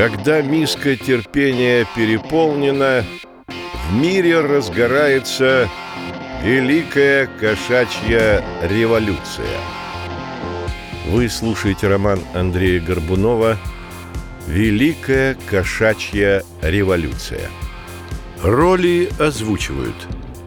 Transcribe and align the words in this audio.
Когда 0.00 0.40
миска 0.40 0.96
терпения 0.96 1.86
переполнена, 1.94 3.04
в 3.46 3.92
мире 3.92 4.40
разгорается 4.40 5.68
Великая 6.42 7.28
кошачья 7.38 8.42
революция. 8.62 9.58
Вы 11.06 11.28
слушаете 11.28 11.88
роман 11.88 12.18
Андрея 12.32 12.80
Горбунова 12.80 13.58
«Великая 14.46 15.36
кошачья 15.50 16.44
революция». 16.62 17.50
Роли 18.42 19.10
озвучивают 19.18 19.96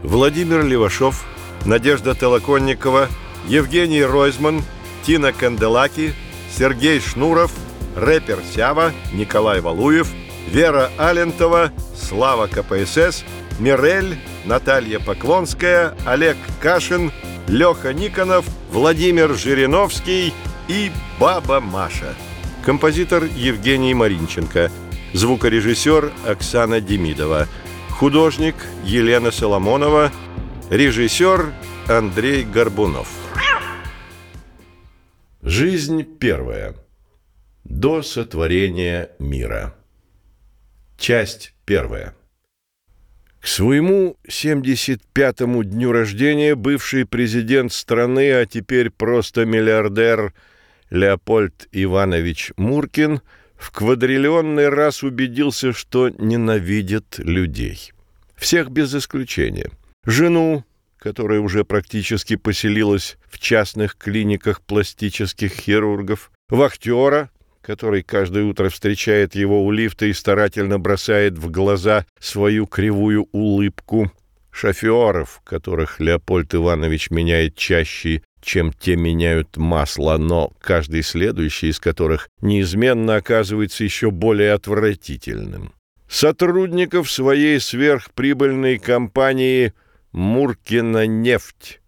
Владимир 0.01 0.65
Левашов, 0.65 1.27
Надежда 1.67 2.15
Толоконникова, 2.15 3.07
Евгений 3.47 4.03
Ройзман, 4.03 4.63
Тина 5.03 5.31
Канделаки, 5.31 6.15
Сергей 6.57 6.99
Шнуров, 6.99 7.51
рэпер 7.95 8.39
Сява, 8.53 8.91
Николай 9.13 9.61
Валуев, 9.61 10.09
Вера 10.47 10.89
Алентова, 10.97 11.71
Слава 11.95 12.47
КПСС, 12.47 13.23
Мирель, 13.59 14.17
Наталья 14.45 14.99
Поклонская, 14.99 15.95
Олег 16.05 16.37
Кашин, 16.61 17.11
Леха 17.47 17.93
Никонов, 17.93 18.45
Владимир 18.71 19.33
Жириновский 19.35 20.33
и 20.67 20.91
Баба 21.19 21.59
Маша. 21.59 22.15
Композитор 22.65 23.23
Евгений 23.23 23.93
Маринченко. 23.93 24.71
Звукорежиссер 25.13 26.11
Оксана 26.25 26.81
Демидова. 26.81 27.47
Художник 27.89 28.55
Елена 28.83 29.31
Соломонова. 29.31 30.11
Режиссер 30.69 31.53
Андрей 31.87 32.43
Горбунов. 32.43 33.09
Жизнь 35.41 36.03
первая. 36.03 36.73
До 37.63 38.01
сотворения 38.01 39.11
мира. 39.19 39.73
Часть 40.97 41.53
первая. 41.65 42.13
К 43.39 43.47
своему 43.47 44.17
75-му 44.27 45.63
дню 45.63 45.93
рождения 45.93 46.55
бывший 46.55 47.05
президент 47.05 47.71
страны, 47.71 48.33
а 48.33 48.45
теперь 48.45 48.89
просто 48.89 49.45
миллиардер 49.45 50.33
Леопольд 50.89 51.69
Иванович 51.71 52.51
Муркин 52.57 53.21
в 53.55 53.71
квадриллионный 53.71 54.67
раз 54.67 55.01
убедился, 55.01 55.71
что 55.71 56.09
ненавидит 56.09 57.17
людей. 57.19 57.93
Всех 58.35 58.71
без 58.71 58.93
исключения. 58.93 59.71
Жену, 60.05 60.65
которая 60.97 61.39
уже 61.39 61.63
практически 61.63 62.35
поселилась 62.35 63.17
в 63.29 63.39
частных 63.39 63.95
клиниках 63.95 64.59
пластических 64.61 65.53
хирургов, 65.53 66.29
вахтера, 66.49 67.29
который 67.63 68.03
каждое 68.03 68.43
утро 68.43 68.69
встречает 68.69 69.35
его 69.35 69.65
у 69.65 69.71
лифта 69.71 70.05
и 70.05 70.13
старательно 70.13 70.79
бросает 70.79 71.37
в 71.37 71.49
глаза 71.49 72.05
свою 72.19 72.67
кривую 72.67 73.29
улыбку, 73.31 74.11
шоферов, 74.51 75.41
которых 75.45 75.99
Леопольд 75.99 76.53
Иванович 76.53 77.09
меняет 77.09 77.55
чаще, 77.55 78.21
чем 78.41 78.73
те 78.73 78.97
меняют 78.97 79.55
масло, 79.55 80.17
но 80.17 80.51
каждый 80.59 81.03
следующий 81.03 81.69
из 81.69 81.79
которых 81.79 82.27
неизменно 82.41 83.15
оказывается 83.15 83.85
еще 83.85 84.11
более 84.11 84.51
отвратительным. 84.51 85.73
Сотрудников 86.09 87.09
своей 87.09 87.59
сверхприбыльной 87.61 88.77
компании 88.77 89.73
«Муркина 90.11 91.07
нефть», 91.07 91.79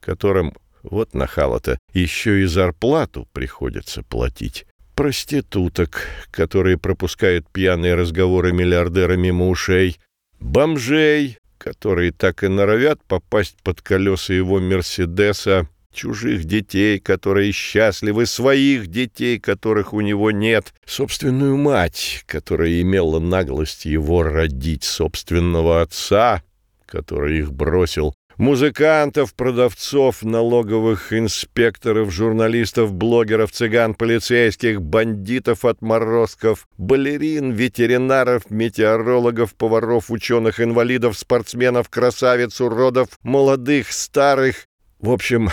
которым, 0.00 0.54
вот 0.84 1.12
нахало-то, 1.12 1.78
еще 1.92 2.40
и 2.40 2.44
зарплату 2.44 3.28
приходится 3.32 4.02
платить 4.04 4.64
проституток, 4.94 6.08
которые 6.30 6.78
пропускают 6.78 7.48
пьяные 7.50 7.94
разговоры 7.94 8.52
миллиардера 8.52 9.16
мимо 9.16 9.48
ушей, 9.48 9.98
бомжей, 10.40 11.38
которые 11.58 12.12
так 12.12 12.44
и 12.44 12.48
норовят 12.48 13.02
попасть 13.04 13.56
под 13.62 13.80
колеса 13.80 14.34
его 14.34 14.60
«Мерседеса», 14.60 15.68
чужих 15.94 16.44
детей, 16.44 16.98
которые 16.98 17.52
счастливы, 17.52 18.26
своих 18.26 18.88
детей, 18.88 19.38
которых 19.38 19.94
у 19.94 20.00
него 20.00 20.30
нет, 20.30 20.74
собственную 20.84 21.56
мать, 21.56 22.24
которая 22.26 22.80
имела 22.82 23.20
наглость 23.20 23.84
его 23.84 24.22
родить, 24.22 24.84
собственного 24.84 25.82
отца, 25.82 26.42
который 26.86 27.38
их 27.38 27.52
бросил, 27.52 28.14
музыкантов, 28.38 29.34
продавцов, 29.34 30.22
налоговых 30.22 31.12
инспекторов, 31.12 32.12
журналистов, 32.12 32.92
блогеров, 32.92 33.52
цыган, 33.52 33.94
полицейских, 33.94 34.82
бандитов, 34.82 35.64
отморозков, 35.64 36.66
балерин, 36.76 37.52
ветеринаров, 37.52 38.50
метеорологов, 38.50 39.54
поваров, 39.54 40.10
ученых, 40.10 40.60
инвалидов, 40.60 41.18
спортсменов, 41.18 41.88
красавиц, 41.88 42.60
уродов, 42.60 43.08
молодых, 43.22 43.92
старых. 43.92 44.66
В 44.98 45.10
общем, 45.10 45.50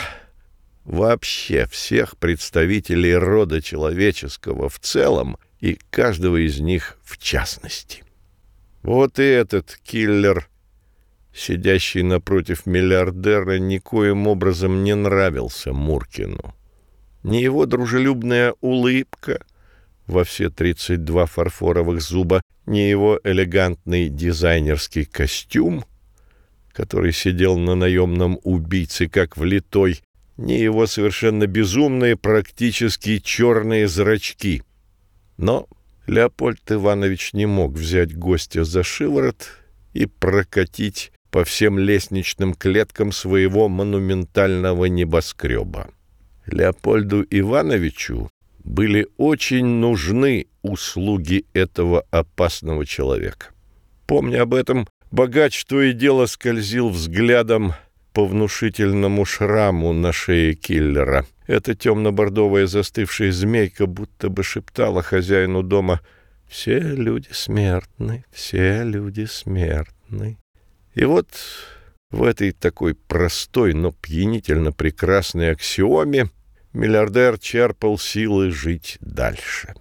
вообще 0.86 1.68
всех 1.68 2.18
представителей 2.18 3.16
рода 3.16 3.62
человеческого 3.62 4.70
в 4.70 4.80
целом 4.80 5.38
и 5.60 5.78
каждого 5.90 6.38
из 6.38 6.60
них 6.60 6.98
в 7.04 7.18
частности. 7.18 8.04
Вот 8.82 9.20
и 9.20 9.24
этот 9.24 9.78
киллер– 9.84 10.48
сидящий 11.34 12.04
напротив 12.04 12.66
миллиардера, 12.66 13.58
никоим 13.60 14.28
образом 14.28 14.84
не 14.84 14.96
нравился 14.96 15.74
Муркину. 15.74 16.56
Ни 17.24 17.38
его 17.38 17.66
дружелюбная 17.66 18.56
улыбка 18.62 19.44
во 20.08 20.24
все 20.24 20.50
32 20.50 21.26
фарфоровых 21.26 22.02
зуба, 22.02 22.42
ни 22.66 22.80
его 22.80 23.20
элегантный 23.24 24.10
дизайнерский 24.10 25.06
костюм, 25.06 25.86
который 26.74 27.14
сидел 27.14 27.58
на 27.58 27.76
наемном 27.76 28.40
убийце 28.44 29.08
как 29.08 29.38
влитой, 29.38 30.02
ни 30.38 30.54
его 30.54 30.88
совершенно 30.88 31.48
безумные, 31.48 32.18
практически 32.18 33.20
черные 33.20 33.88
зрачки. 33.88 34.64
Но 35.38 35.68
Леопольд 36.08 36.72
Иванович 36.72 37.34
не 37.34 37.46
мог 37.46 37.74
взять 37.74 38.18
гостя 38.18 38.64
за 38.64 38.84
шиворот 38.84 39.48
и 39.94 40.06
прокатить 40.06 41.12
по 41.32 41.46
всем 41.46 41.80
лестничным 41.80 42.54
клеткам 42.54 43.12
своего 43.12 43.70
монументального 43.70 44.86
небоскреба. 44.86 45.90
Леопольду 46.46 47.26
Ивановичу 47.30 48.30
были 48.64 49.08
очень 49.18 49.66
нужны 49.66 50.48
услуги 50.62 51.46
этого 51.54 52.06
опасного 52.12 52.86
человека. 52.86 53.48
Помня 54.06 54.42
об 54.44 54.54
этом, 54.54 54.88
богач 55.10 55.64
то 55.66 55.82
и 55.82 55.94
дело 55.94 56.26
скользил 56.26 56.90
взглядом 56.90 57.74
по 58.14 58.26
внушительному 58.26 59.24
шраму 59.26 59.94
на 59.94 60.12
шее 60.12 60.54
киллера. 60.54 61.26
Эта 61.48 61.76
темно-бордовая 61.76 62.68
застывшая 62.68 63.32
змейка 63.32 63.86
будто 63.86 64.30
бы 64.30 64.44
шептала 64.44 65.02
хозяину 65.02 65.64
дома 65.64 66.02
«Все 66.50 66.80
люди 66.80 67.30
смертны, 67.32 68.26
все 68.32 68.84
люди 68.84 69.26
смертны». 69.26 70.41
И 70.94 71.06
вот 71.06 71.28
в 72.12 72.24
этой 72.24 72.52
такой 72.52 72.94
простой, 72.94 73.74
но 73.74 73.92
пьянительно 73.92 74.72
прекрасной 74.72 75.52
аксиоме 75.52 76.30
миллиардер 76.74 77.40
черпал 77.40 77.98
силы 77.98 78.52
жить 78.52 78.98
дальше. 79.00 79.74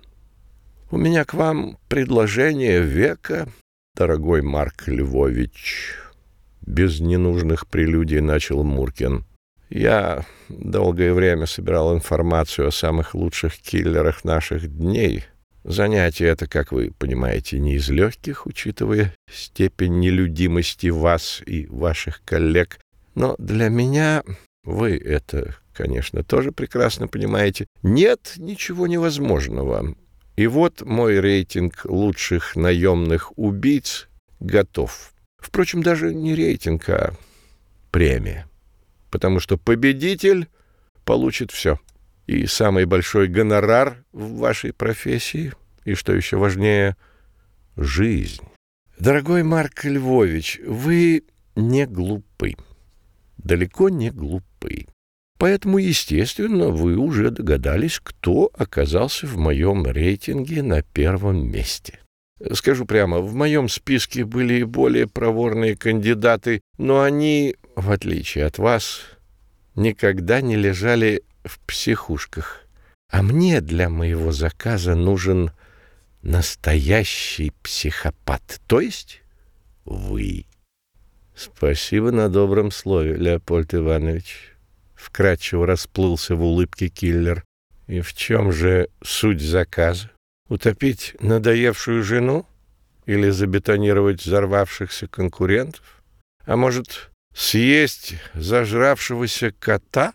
«У 0.93 0.97
меня 0.97 1.25
к 1.25 1.35
вам 1.35 1.79
предложение 1.89 2.81
века, 2.81 3.49
дорогой 3.97 4.43
Марк 4.43 4.87
Львович»,— 4.87 5.97
без 6.61 7.01
ненужных 7.01 7.67
прелюдий 7.67 8.21
начал 8.21 8.63
Муркин. 8.63 9.25
«Я 9.69 10.25
долгое 10.49 11.13
время 11.13 11.47
собирал 11.47 11.95
информацию 11.95 12.69
о 12.69 12.73
самых 12.73 13.15
лучших 13.15 13.57
киллерах 13.59 14.25
наших 14.25 14.69
дней, 14.69 15.25
Занятие 15.65 16.29
это, 16.29 16.47
как 16.47 16.73
вы 16.73 16.93
понимаете, 16.99 17.59
не 17.59 17.75
из 17.75 17.91
легких, 17.91 18.47
учитывая 18.47 19.15
степень 19.31 20.01
нелюдимости 20.01 20.87
вас 20.87 21.43
и 21.45 21.67
ваших 21.67 22.23
коллег. 22.25 22.81
Но 23.15 23.35
для 23.39 23.69
меня, 23.69 24.23
вы 24.65 24.97
это, 24.97 25.57
конечно, 25.75 26.25
тоже 26.25 26.51
прекрасно 26.51 27.09
понимаете, 27.09 27.67
нет 27.83 28.35
ничего 28.37 28.87
невозможного. 28.87 29.95
И 30.37 30.47
вот 30.47 30.81
мой 30.81 31.21
рейтинг 31.21 31.85
лучших 31.85 32.57
наемных 32.57 33.37
убийц 33.37 34.09
готов. 34.39 35.13
Впрочем, 35.39 35.83
даже 35.83 36.15
не 36.15 36.35
рейтинг, 36.35 36.89
а 36.89 37.15
премия. 37.91 38.49
Потому 39.11 39.41
что 39.41 39.59
победитель 39.59 40.49
получит 41.05 41.51
все— 41.51 41.79
и 42.31 42.47
самый 42.47 42.85
большой 42.85 43.27
гонорар 43.27 44.05
в 44.13 44.37
вашей 44.37 44.73
профессии, 44.73 45.53
и, 45.85 45.95
что 45.95 46.15
еще 46.15 46.37
важнее, 46.37 46.97
жизнь. 47.77 48.45
Дорогой 49.01 49.43
Марк 49.43 49.85
Львович, 49.85 50.61
вы 50.65 51.25
не 51.57 51.87
глупы, 51.87 52.55
далеко 53.37 53.89
не 53.89 54.11
глупы. 54.11 54.87
Поэтому, 55.39 55.79
естественно, 55.79 56.69
вы 56.69 56.97
уже 56.97 57.33
догадались, 57.33 57.99
кто 57.99 58.49
оказался 58.57 59.27
в 59.27 59.37
моем 59.37 59.85
рейтинге 59.85 60.63
на 60.63 60.83
первом 60.83 61.51
месте. 61.51 61.99
Скажу 62.53 62.87
прямо, 62.87 63.19
в 63.19 63.35
моем 63.35 63.69
списке 63.69 64.25
были 64.25 64.61
и 64.61 64.65
более 64.65 65.09
проворные 65.09 65.77
кандидаты, 65.77 66.61
но 66.79 67.01
они, 67.01 67.57
в 67.75 67.91
отличие 67.91 68.45
от 68.45 68.59
вас, 68.59 69.01
никогда 69.75 70.41
не 70.41 70.55
лежали 70.55 71.25
в 71.45 71.59
психушках. 71.61 72.67
А 73.11 73.23
мне 73.23 73.61
для 73.61 73.89
моего 73.89 74.33
заказа 74.33 74.95
нужен 74.95 75.51
настоящий 76.23 77.53
психопат, 77.63 78.61
то 78.67 78.81
есть 78.81 79.23
вы. 79.85 80.47
Спасибо 81.35 82.11
на 82.13 82.29
добром 82.29 82.71
слове, 82.71 83.17
Леопольд 83.17 83.75
Иванович. 83.75 84.55
Вкратчиво 84.95 85.67
расплылся 85.67 86.37
в 86.37 86.43
улыбке 86.43 86.89
киллер. 86.89 87.45
И 87.87 88.03
в 88.03 88.13
чем 88.13 88.53
же 88.53 88.89
суть 89.03 89.41
заказа? 89.41 90.11
Утопить 90.49 91.17
надоевшую 91.21 92.05
жену? 92.05 92.47
Или 93.07 93.31
забетонировать 93.31 94.23
взорвавшихся 94.23 95.09
конкурентов? 95.09 96.03
А 96.45 96.57
может, 96.57 97.11
съесть 97.35 98.15
зажравшегося 98.35 99.53
кота? 99.59 100.13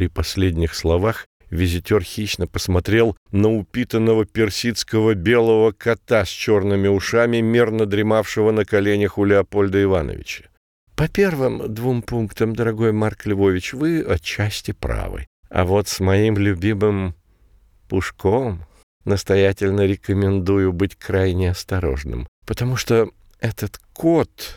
При 0.00 0.08
последних 0.08 0.74
словах 0.74 1.26
визитер 1.50 2.02
хищно 2.02 2.46
посмотрел 2.46 3.18
на 3.32 3.50
упитанного 3.50 4.24
персидского 4.24 5.12
белого 5.12 5.72
кота 5.72 6.24
с 6.24 6.28
черными 6.28 6.88
ушами, 6.88 7.42
мерно 7.42 7.84
дремавшего 7.84 8.50
на 8.50 8.64
коленях 8.64 9.18
у 9.18 9.26
Леопольда 9.26 9.82
Ивановича. 9.82 10.44
По 10.96 11.06
первым 11.06 11.74
двум 11.74 12.00
пунктам, 12.00 12.56
дорогой 12.56 12.92
Марк 12.92 13.26
Львович, 13.26 13.74
вы 13.74 14.00
отчасти 14.00 14.72
правы. 14.72 15.26
А 15.50 15.66
вот 15.66 15.86
с 15.86 16.00
моим 16.00 16.38
любимым 16.38 17.14
Пушком 17.86 18.64
настоятельно 19.04 19.84
рекомендую 19.84 20.72
быть 20.72 20.96
крайне 20.96 21.50
осторожным, 21.50 22.26
потому 22.46 22.76
что 22.76 23.10
этот 23.38 23.78
кот, 23.92 24.56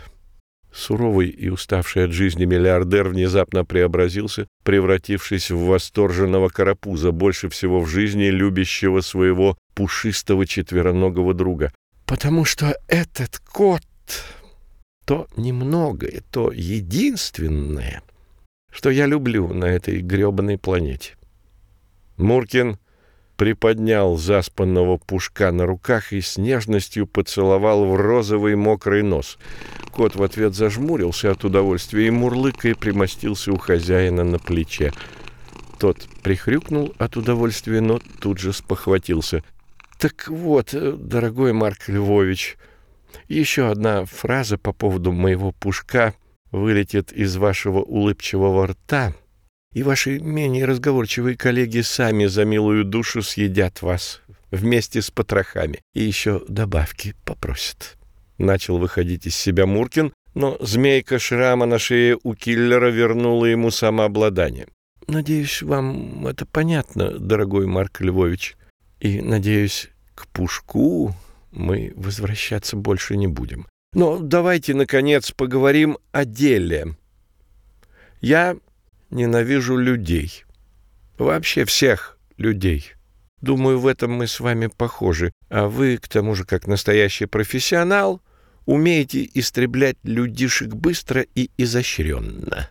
суровый 0.74 1.30
и 1.30 1.50
уставший 1.50 2.06
от 2.06 2.12
жизни 2.12 2.46
миллиардер, 2.46 3.08
внезапно 3.10 3.64
преобразился, 3.64 4.48
превратившись 4.64 5.52
в 5.52 5.66
восторженного 5.66 6.50
карапуза, 6.50 7.12
больше 7.12 7.50
всего 7.50 7.80
в 7.80 7.88
жизни 7.88 8.26
любящего 8.26 9.02
своего 9.02 9.58
пушистого 9.76 10.46
четвероногого 10.46 11.34
друга. 11.34 11.72
Потому 12.06 12.46
что 12.46 12.78
этот 12.88 13.40
кот 13.40 13.82
то 15.06 15.28
немногое, 15.36 16.24
то 16.32 16.52
единственное, 16.52 18.02
что 18.72 18.90
я 18.90 19.06
люблю 19.06 19.54
на 19.54 19.66
этой 19.66 20.00
грёбаной 20.00 20.58
планете. 20.58 21.16
Муркин 22.18 22.78
приподнял 23.44 24.16
заспанного 24.16 24.96
пушка 24.96 25.52
на 25.52 25.66
руках 25.66 26.14
и 26.14 26.22
с 26.22 26.38
нежностью 26.38 27.06
поцеловал 27.06 27.84
в 27.84 27.98
розовый 27.98 28.56
мокрый 28.56 29.04
нос. 29.04 29.38
Кот 29.92 30.16
в 30.16 30.24
ответ 30.24 30.56
зажмурился 30.56 31.30
от 31.30 31.44
удовольствия 31.44 32.08
и 32.08 32.10
мурлыкой 32.10 32.74
примостился 32.74 33.52
у 33.52 33.58
хозяина 33.58 34.24
на 34.24 34.40
плече. 34.40 34.94
Тот 35.78 36.08
прихрюкнул 36.24 36.94
от 36.98 37.18
удовольствия, 37.18 37.82
но 37.82 38.00
тут 38.22 38.40
же 38.40 38.54
спохватился. 38.54 39.44
«Так 40.00 40.30
вот, 40.30 40.70
дорогой 40.72 41.52
Марк 41.52 41.90
Львович, 41.90 42.56
еще 43.28 43.70
одна 43.70 44.06
фраза 44.06 44.58
по 44.58 44.72
поводу 44.72 45.12
моего 45.12 45.52
пушка 45.52 46.14
вылетит 46.52 47.12
из 47.12 47.36
вашего 47.36 47.82
улыбчивого 47.82 48.68
рта» 48.68 49.14
и 49.74 49.84
ваши 49.84 50.20
менее 50.20 50.66
разговорчивые 50.66 51.36
коллеги 51.36 51.82
сами 51.82 52.26
за 52.26 52.46
милую 52.46 52.86
душу 52.86 53.22
съедят 53.22 53.82
вас 53.82 54.22
вместе 54.52 55.02
с 55.02 55.10
потрохами 55.10 55.82
и 55.94 56.04
еще 56.04 56.44
добавки 56.48 57.16
попросят. 57.26 57.98
Начал 58.38 58.78
выходить 58.78 59.26
из 59.26 59.36
себя 59.36 59.66
Муркин, 59.66 60.14
но 60.36 60.58
змейка 60.60 61.20
шрама 61.20 61.66
на 61.66 61.80
шее 61.80 62.18
у 62.24 62.34
киллера 62.36 62.90
вернула 62.90 63.46
ему 63.46 63.72
самообладание. 63.72 64.68
«Надеюсь, 65.08 65.62
вам 65.62 66.28
это 66.28 66.46
понятно, 66.46 67.20
дорогой 67.20 67.66
Марк 67.68 68.02
Львович, 68.02 68.56
и, 69.00 69.22
надеюсь, 69.22 69.90
к 70.16 70.28
Пушку 70.28 71.14
мы 71.52 71.94
возвращаться 71.96 72.76
больше 72.78 73.18
не 73.18 73.28
будем. 73.28 73.68
Но 73.94 74.18
давайте, 74.20 74.74
наконец, 74.74 75.32
поговорим 75.32 75.98
о 76.12 76.26
деле. 76.26 76.96
Я 78.22 78.56
ненавижу 79.14 79.78
людей. 79.78 80.44
Вообще 81.18 81.66
всех 81.66 82.18
людей. 82.38 82.92
Думаю, 83.42 83.80
в 83.80 83.88
этом 83.88 84.12
мы 84.12 84.28
с 84.28 84.40
вами 84.40 84.68
похожи. 84.68 85.32
А 85.50 85.68
вы, 85.68 85.98
к 85.98 86.08
тому 86.08 86.36
же, 86.36 86.46
как 86.46 86.68
настоящий 86.68 87.26
профессионал, 87.26 88.22
умеете 88.66 89.30
истреблять 89.34 89.98
людишек 90.04 90.70
быстро 90.70 91.26
и 91.36 91.50
изощренно. 91.58 92.70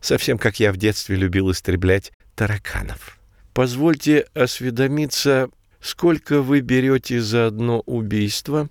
Совсем 0.00 0.38
как 0.38 0.60
я 0.60 0.72
в 0.72 0.76
детстве 0.76 1.16
любил 1.16 1.50
истреблять 1.50 2.12
тараканов. 2.34 3.18
Позвольте 3.52 4.26
осведомиться, 4.34 5.50
сколько 5.80 6.42
вы 6.42 6.60
берете 6.60 7.20
за 7.20 7.46
одно 7.46 7.80
убийство? 7.80 8.68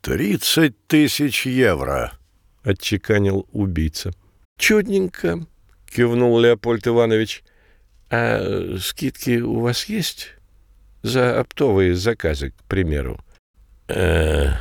«Тридцать 0.00 0.86
тысяч 0.86 1.44
евро»,— 1.44 2.12
отчеканил 2.62 3.48
убийца. 3.52 4.12
«Чудненько.— 4.58 5.46
кивнул 5.90 6.38
Леопольд 6.38 6.86
Иванович. 6.86 7.42
«А 8.10 8.76
скидки 8.80 9.40
у 9.40 9.60
вас 9.60 9.84
есть? 9.84 10.30
За 11.02 11.38
оптовые 11.38 11.94
заказы, 11.94 12.50
к 12.50 12.62
примеру?» 12.64 13.20
э 13.88 14.52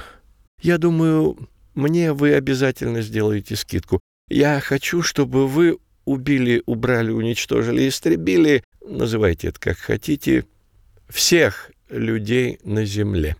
«Я 0.62 0.78
думаю, 0.78 1.38
мне 1.76 2.14
вы 2.14 2.34
обязательно 2.34 3.02
сделаете 3.02 3.56
скидку. 3.56 4.00
Я 4.30 4.60
хочу, 4.60 5.02
чтобы 5.02 5.48
вы 5.48 5.78
убили, 6.06 6.64
убрали, 6.66 7.12
уничтожили, 7.12 7.88
истребили, 7.88 8.64
называйте 8.82 9.50
это 9.50 9.60
как 9.60 9.78
хотите, 9.78 10.46
всех 11.10 11.72
людей 11.90 12.60
на 12.64 12.86
земле. 12.86 13.36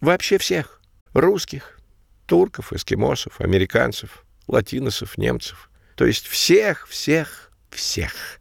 Вообще 0.00 0.38
всех. 0.38 0.80
Русских, 1.12 1.80
турков, 2.26 2.72
эскимосов, 2.72 3.40
американцев, 3.40 4.24
латиносов, 4.48 5.18
немцев. 5.18 5.70
То 5.96 6.06
есть 6.06 6.26
всех, 6.26 6.86
всех, 6.88 7.52
всех. 7.70 8.40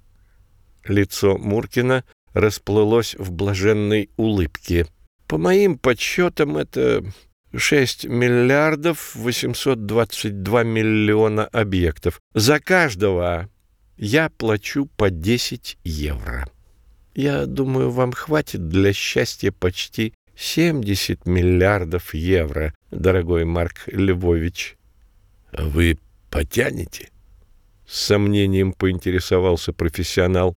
Лицо 0.86 1.38
Муркина 1.38 2.04
расплылось 2.34 3.16
в 3.16 3.32
блаженной 3.32 4.10
улыбке. 4.18 4.88
По 5.28 5.38
моим 5.38 5.78
подсчетам, 5.78 6.58
это 6.58 7.04
6 7.56 8.06
миллиардов 8.06 9.16
822 9.16 10.64
миллиона 10.64 11.46
объектов. 11.46 12.20
За 12.34 12.60
каждого 12.60 13.50
я 13.98 14.30
плачу 14.30 14.88
по 14.98 15.10
10 15.10 15.78
евро. 15.84 16.50
Я 17.14 17.46
думаю, 17.46 17.92
вам 17.92 18.14
хватит 18.14 18.70
для 18.70 18.94
счастья 18.94 19.52
почти 19.52 20.14
70 20.36 21.26
миллиардов 21.26 22.14
евро, 22.14 22.74
дорогой 22.90 23.46
Марк 23.46 23.84
Львович. 23.88 24.78
Вы 25.52 26.00
потянете? 26.30 27.11
С 27.92 28.06
сомнением 28.06 28.72
поинтересовался 28.72 29.74
профессионал. 29.74 30.56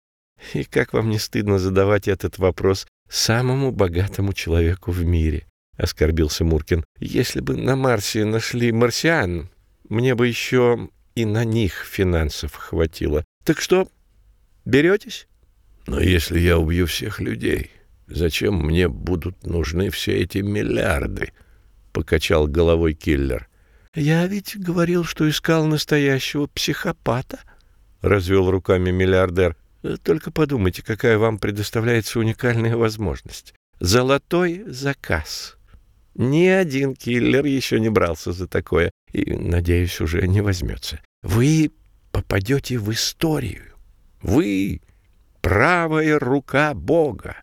И 0.52 0.64
как 0.64 0.92
вам 0.92 1.08
не 1.08 1.18
стыдно 1.18 1.58
задавать 1.58 2.06
этот 2.06 2.36
вопрос 2.36 2.86
самому 3.08 3.72
богатому 3.72 4.34
человеку 4.34 4.90
в 4.90 5.02
мире? 5.02 5.46
Оскорбился 5.78 6.44
Муркин. 6.44 6.84
Если 7.00 7.40
бы 7.40 7.56
на 7.56 7.74
Марсе 7.74 8.26
нашли 8.26 8.70
марсиан, 8.70 9.48
мне 9.88 10.14
бы 10.14 10.28
еще 10.28 10.90
и 11.14 11.24
на 11.24 11.44
них 11.44 11.86
финансов 11.90 12.54
хватило. 12.54 13.24
Так 13.44 13.62
что, 13.62 13.88
беретесь? 14.66 15.26
Но 15.86 16.00
если 16.00 16.38
я 16.38 16.58
убью 16.58 16.86
всех 16.86 17.18
людей, 17.18 17.70
зачем 18.08 18.56
мне 18.56 18.88
будут 18.88 19.46
нужны 19.46 19.88
все 19.88 20.12
эти 20.18 20.38
миллиарды? 20.38 21.32
Покачал 21.92 22.46
головой 22.46 22.92
киллер. 22.92 23.48
«Я 23.94 24.26
ведь 24.26 24.56
говорил, 24.58 25.04
что 25.04 25.28
искал 25.28 25.66
настоящего 25.66 26.46
психопата»,— 26.46 27.40
развел 28.00 28.50
руками 28.50 28.90
миллиардер. 28.90 29.56
«Только 30.02 30.30
подумайте, 30.30 30.82
какая 30.82 31.18
вам 31.18 31.38
предоставляется 31.38 32.18
уникальная 32.18 32.76
возможность. 32.76 33.54
Золотой 33.80 34.62
заказ. 34.66 35.58
Ни 36.14 36.46
один 36.46 36.94
киллер 36.94 37.44
еще 37.44 37.80
не 37.80 37.90
брался 37.90 38.32
за 38.32 38.46
такое 38.46 38.90
и, 39.12 39.34
надеюсь, 39.34 40.00
уже 40.00 40.26
не 40.26 40.40
возьмется. 40.40 41.00
Вы 41.22 41.70
попадете 42.12 42.78
в 42.78 42.90
историю. 42.92 43.74
Вы— 44.22 44.80
правая 45.42 46.18
рука 46.18 46.72
Бога. 46.74 47.36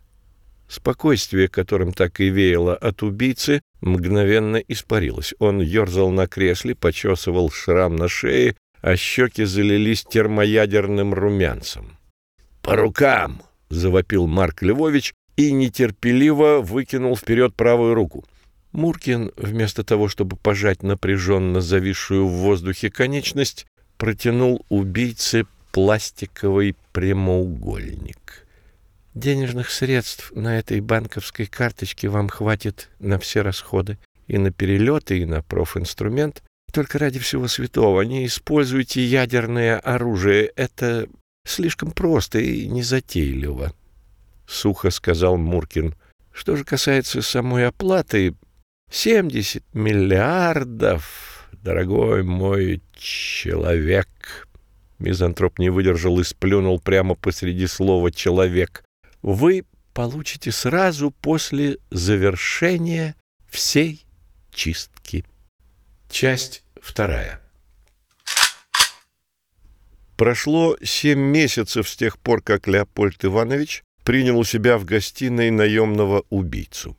Спокойствие, 0.70 1.48
которым 1.48 1.92
так 1.92 2.20
и 2.20 2.28
веяло 2.28 2.76
от 2.76 3.02
убийцы, 3.02 3.60
мгновенно 3.80 4.56
испарилось. 4.56 5.34
Он 5.40 5.60
ерзал 5.60 6.10
на 6.12 6.28
кресле, 6.28 6.76
почесывал 6.76 7.50
шрам 7.50 7.96
на 7.96 8.06
шее, 8.06 8.54
а 8.80 8.94
щеки 8.94 9.42
залились 9.42 10.04
термоядерным 10.04 11.12
румянцем. 11.12 11.98
«По 12.62 12.76
рукам!»— 12.76 13.42
завопил 13.68 14.28
Марк 14.28 14.62
Львович 14.62 15.12
и 15.36 15.50
нетерпеливо 15.50 16.60
выкинул 16.62 17.16
вперед 17.16 17.56
правую 17.56 17.94
руку. 17.94 18.24
Муркин, 18.70 19.32
вместо 19.36 19.82
того, 19.82 20.08
чтобы 20.08 20.36
пожать 20.36 20.84
напряженно 20.84 21.60
зависшую 21.60 22.28
в 22.28 22.32
воздухе 22.32 22.90
конечность, 22.90 23.66
протянул 23.98 24.64
убийце 24.68 25.46
пластиковый 25.72 26.76
прямоугольник. 26.92 28.46
Денежных 29.14 29.70
средств 29.70 30.30
на 30.36 30.58
этой 30.58 30.80
банковской 30.80 31.46
карточке 31.46 32.08
вам 32.08 32.28
хватит 32.28 32.90
на 33.00 33.18
все 33.18 33.42
расходы. 33.42 33.98
И 34.28 34.38
на 34.38 34.52
перелеты, 34.52 35.18
и 35.18 35.24
на 35.24 35.42
профинструмент. 35.42 36.44
Только 36.72 36.98
ради 37.00 37.18
всего 37.18 37.48
святого 37.48 38.02
не 38.02 38.24
используйте 38.24 39.04
ядерное 39.04 39.80
оружие. 39.80 40.52
Это 40.54 41.08
слишком 41.44 41.90
просто 41.90 42.38
и 42.38 42.68
незатейливо. 42.68 43.72
Сухо 44.46 44.90
сказал 44.90 45.36
Муркин. 45.36 45.96
Что 46.32 46.54
же 46.54 46.62
касается 46.62 47.22
самой 47.22 47.66
оплаты, 47.66 48.34
70 48.92 49.64
миллиардов, 49.74 51.48
дорогой 51.52 52.22
мой 52.22 52.80
человек. 52.92 54.06
Мизантроп 55.00 55.58
не 55.58 55.70
выдержал 55.70 56.20
и 56.20 56.24
сплюнул 56.24 56.78
прямо 56.78 57.16
посреди 57.16 57.66
слова 57.66 58.12
«человек» 58.12 58.84
вы 59.22 59.64
получите 59.92 60.52
сразу 60.52 61.10
после 61.10 61.78
завершения 61.90 63.14
всей 63.48 64.04
чистки. 64.52 65.24
Часть 66.08 66.64
вторая. 66.80 67.40
Прошло 70.16 70.76
семь 70.82 71.20
месяцев 71.20 71.88
с 71.88 71.96
тех 71.96 72.18
пор, 72.18 72.42
как 72.42 72.68
Леопольд 72.68 73.24
Иванович 73.24 73.82
принял 74.04 74.38
у 74.38 74.44
себя 74.44 74.76
в 74.76 74.84
гостиной 74.84 75.50
наемного 75.50 76.24
убийцу. 76.30 76.96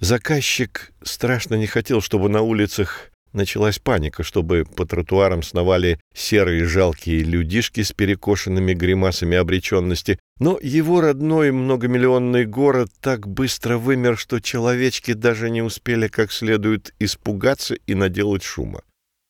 Заказчик 0.00 0.92
страшно 1.02 1.54
не 1.54 1.66
хотел, 1.66 2.00
чтобы 2.00 2.28
на 2.28 2.42
улицах 2.42 3.10
началась 3.32 3.78
паника, 3.78 4.22
чтобы 4.22 4.64
по 4.64 4.86
тротуарам 4.86 5.42
сновали 5.42 6.00
серые 6.14 6.64
жалкие 6.64 7.20
людишки 7.20 7.82
с 7.82 7.92
перекошенными 7.92 8.72
гримасами 8.72 9.36
обреченности. 9.36 10.18
Но 10.40 10.58
его 10.60 11.00
родной 11.00 11.52
многомиллионный 11.52 12.44
город 12.44 12.90
так 13.00 13.28
быстро 13.28 13.78
вымер, 13.78 14.18
что 14.18 14.40
человечки 14.40 15.12
даже 15.12 15.48
не 15.48 15.62
успели 15.62 16.08
как 16.08 16.32
следует 16.32 16.92
испугаться 16.98 17.74
и 17.74 17.94
наделать 17.94 18.42
шума. 18.42 18.82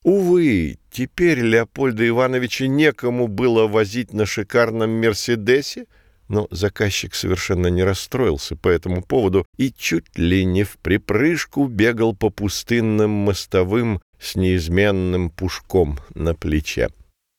Увы, 0.02 0.78
теперь 0.90 1.40
Леопольда 1.40 2.06
Ивановича 2.06 2.66
некому 2.66 3.26
было 3.26 3.66
возить 3.66 4.12
на 4.12 4.26
шикарном 4.26 4.90
«Мерседесе», 4.90 5.86
но 6.28 6.46
заказчик 6.50 7.14
совершенно 7.14 7.66
не 7.66 7.82
расстроился 7.84 8.56
по 8.56 8.68
этому 8.68 9.02
поводу 9.02 9.46
и 9.58 9.70
чуть 9.70 10.16
ли 10.18 10.44
не 10.44 10.64
в 10.64 10.78
припрыжку 10.78 11.66
бегал 11.66 12.14
по 12.14 12.30
пустынным 12.30 13.10
мостовым 13.10 14.00
с 14.18 14.36
неизменным 14.36 15.30
пушком 15.30 15.98
на 16.14 16.34
плече. 16.34 16.88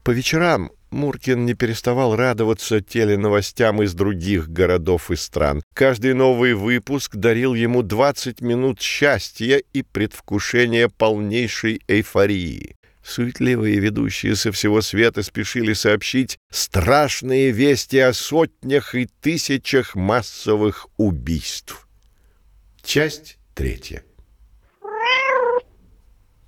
По 0.03 0.11
вечерам 0.11 0.71
Муркин 0.95 1.45
не 1.45 1.53
переставал 1.55 2.15
радоваться 2.15 2.79
теленовостям 2.79 3.83
из 3.83 3.93
других 3.93 4.47
городов 4.47 5.11
и 5.11 5.17
стран. 5.17 5.61
Каждый 5.73 6.13
новый 6.13 6.53
выпуск 6.53 7.17
дарил 7.17 7.53
ему 7.53 7.83
20 7.83 8.39
минут 8.39 8.81
счастья 8.81 9.57
и 9.57 9.81
предвкушения 9.81 10.87
полнейшей 10.87 11.81
эйфории. 11.89 12.77
Суетливые 13.03 13.77
ведущие 13.79 14.37
со 14.37 14.53
всего 14.53 14.81
света 14.81 15.21
спешили 15.21 15.73
сообщить 15.73 16.39
страшные 16.49 17.51
вести 17.51 17.99
о 17.99 18.13
сотнях 18.13 18.95
и 18.95 19.05
тысячах 19.05 19.95
массовых 19.95 20.87
убийств. 20.95 21.89
Часть 22.81 23.37
третья. 23.53 24.01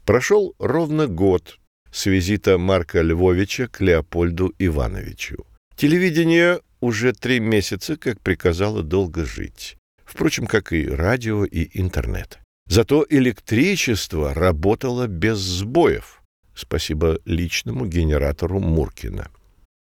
Прошел 0.05 0.55
ровно 0.57 1.07
год 1.07 1.59
с 1.97 2.05
визита 2.05 2.59
Марка 2.59 3.01
Львовича 3.01 3.67
к 3.67 3.81
Леопольду 3.81 4.53
Ивановичу. 4.59 5.47
Телевидение 5.75 6.59
уже 6.79 7.11
три 7.11 7.39
месяца 7.39 7.97
как 7.97 8.21
приказало 8.21 8.83
долго 8.83 9.25
жить. 9.25 9.77
Впрочем, 10.05 10.45
как 10.45 10.73
и 10.73 10.87
радио 10.87 11.43
и 11.43 11.67
интернет. 11.73 12.37
Зато 12.69 13.03
электричество 13.09 14.35
работало 14.35 15.07
без 15.07 15.39
сбоев 15.39 16.21
спасибо 16.53 17.19
личному 17.25 17.85
генератору 17.85 18.59
Муркина. 18.59 19.29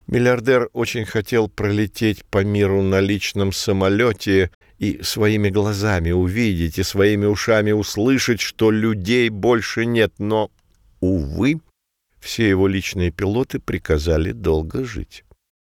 Миллиардер 0.07 0.69
очень 0.73 1.07
хотел 1.07 1.49
пролететь 1.49 2.25
по 2.27 2.45
миру 2.45 2.83
на 2.83 3.01
личном 3.01 3.53
самолете 3.53 4.51
и 4.79 5.01
своими 5.03 5.49
глазами 5.49 6.13
увидеть 6.13 6.79
и 6.79 6.83
своими 6.83 7.27
ушами 7.27 7.73
услышать, 7.73 8.41
что 8.41 8.71
людей 8.71 9.31
больше 9.31 9.87
нет, 9.87 10.13
но, 10.19 10.51
увы, 11.01 11.61
все 12.25 12.49
его 12.49 12.67
личные 12.67 13.11
пилоты 13.11 13.59
приказали 13.59 14.33
долго 14.33 14.83
жить. 14.83 15.25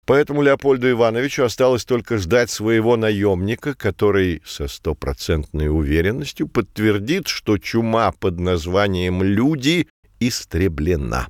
Поэтому 0.08 0.42
Леопольду 0.42 0.90
Ивановичу 0.90 1.44
осталось 1.44 1.86
только 1.86 2.18
ждать 2.18 2.50
своего 2.50 2.98
наемника, 2.98 3.76
который 3.76 4.42
со 4.44 4.68
стопроцентной 4.68 5.70
уверенностью 5.70 6.48
подтвердит, 6.48 7.28
что 7.28 7.60
чума 7.60 8.12
под 8.12 8.40
названием 8.40 9.22
«люди» 9.22 9.88
истреблена. 10.20 11.28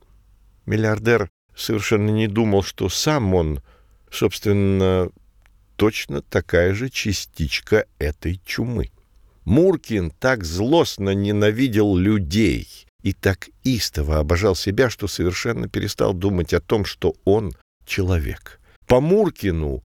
Миллиардер 0.65 1.29
совершенно 1.53 2.11
не 2.11 2.27
думал, 2.27 2.63
что 2.63 2.87
сам 2.87 3.33
он, 3.33 3.61
собственно, 4.09 5.09
точно 5.75 6.21
такая 6.21 6.73
же 6.73 6.89
частичка 6.89 7.85
этой 7.99 8.39
чумы. 8.45 8.91
Муркин 9.43 10.11
так 10.11 10.45
злостно 10.45 11.09
ненавидел 11.09 11.97
людей 11.97 12.86
и 13.03 13.13
так 13.13 13.49
истово 13.63 14.19
обожал 14.19 14.55
себя, 14.55 14.89
что 14.89 15.07
совершенно 15.07 15.67
перестал 15.67 16.13
думать 16.13 16.53
о 16.53 16.61
том, 16.61 16.85
что 16.85 17.15
он 17.25 17.53
человек. 17.85 18.59
По 18.85 19.01
Муркину 19.01 19.83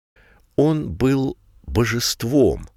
он 0.57 0.92
был 0.92 1.37
божеством, 1.62 2.69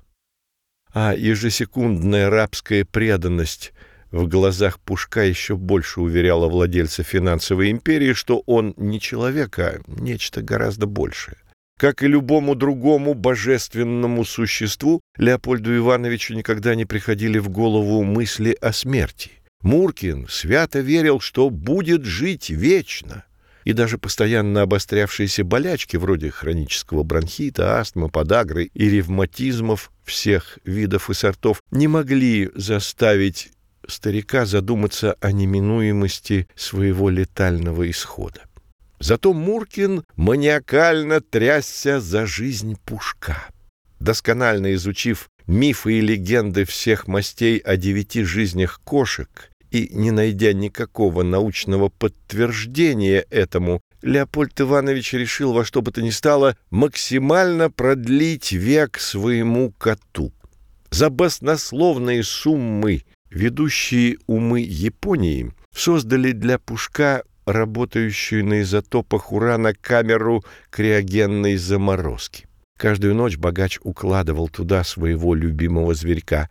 а 0.93 1.13
ежесекундная 1.13 2.29
рабская 2.29 2.85
преданность 2.85 3.73
в 4.11 4.27
глазах 4.27 4.79
Пушка 4.79 5.25
еще 5.25 5.57
больше 5.57 5.99
уверяла 5.99 6.47
владельца 6.47 7.03
финансовой 7.03 7.69
империи, 7.69 8.13
что 8.13 8.43
он 8.45 8.73
не 8.77 8.99
человек, 9.01 9.59
а 9.59 9.79
нечто 9.87 10.41
гораздо 10.41 10.85
большее. 10.85 11.37
Как 11.77 12.01
и 12.01 12.07
любому 12.07 12.55
другому 12.55 13.13
божественному 13.13 14.23
существу, 14.23 15.01
Леопольду 15.17 15.75
Ивановичу 15.75 16.33
никогда 16.33 16.73
не 16.75 16.85
приходили 16.85 17.37
в 17.39 17.49
голову 17.49 18.03
мысли 18.03 18.57
о 18.61 18.71
смерти. 18.71 19.31
Муркин 19.65 20.27
свято 20.29 20.79
верил, 20.79 21.19
что 21.19 21.49
будет 21.49 22.05
жить 22.05 22.51
вечно. 22.51 23.25
И 23.63 23.73
даже 23.73 23.97
постоянно 23.97 24.61
обострявшиеся 24.61 25.43
болячки, 25.43 25.97
вроде 25.97 26.29
хронического 26.29 27.01
бронхита, 27.01 27.79
астмы, 27.79 28.09
подагры 28.09 28.69
и 28.75 28.89
ревматизмов 28.91 29.91
всех 30.03 30.59
видов 30.65 31.09
и 31.09 31.15
сортов, 31.15 31.63
не 31.71 31.87
могли 31.87 32.51
заставить 32.53 33.49
старика 33.87 34.45
задуматься 34.45 35.13
о 35.19 35.31
неминуемости 35.31 36.47
своего 36.55 37.09
летального 37.09 37.89
исхода. 37.89 38.41
Зато 38.99 39.33
Муркин 39.33 40.03
маниакально 40.15 41.21
трясся 41.21 41.99
за 41.99 42.27
жизнь 42.27 42.77
Пушка. 42.85 43.47
Досконально 43.99 44.75
изучив 44.75 45.27
мифы 45.47 45.93
и 45.93 46.01
легенды 46.01 46.65
всех 46.65 47.07
мастей 47.07 47.57
о 47.57 47.77
девяти 47.77 48.23
жизнях 48.23 48.79
кошек 48.83 49.49
и 49.75 49.89
не 49.93 50.11
найдя 50.11 50.53
никакого 50.53 51.23
научного 51.23 51.89
подтверждения 51.89 53.25
этому, 53.29 53.81
Леопольд 54.01 54.61
Иванович 54.61 55.13
решил 55.13 55.51
во 55.53 55.65
что 55.65 55.81
бы 55.81 55.91
то 55.91 56.01
ни 56.01 56.11
стало 56.11 56.55
максимально 56.69 57.69
продлить 57.69 58.51
век 58.51 58.99
своему 58.99 59.71
коту. 59.71 60.31
За 60.91 61.09
баснословные 61.09 62.23
суммы 62.23 63.01
Ведущие 63.35 64.17
умы 64.27 64.61
Японии 64.61 65.51
создали 65.73 66.31
для 66.31 66.57
Пушка 66.57 67.23
работающую 67.45 68.45
на 68.45 68.61
изотопах 68.61 69.33
урана 69.33 69.73
камеру 69.73 70.41
криогенной 70.69 71.57
заморозки. 71.57 72.47
Каждую 72.77 73.13
ночь 73.13 73.35
богач 73.35 73.77
укладывал 73.83 74.47
туда 74.47 74.85
своего 74.85 75.35
любимого 75.35 75.93
зверька. 75.93 76.49